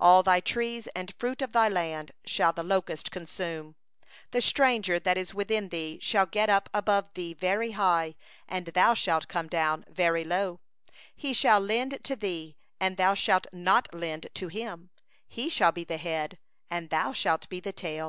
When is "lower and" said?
9.96-10.28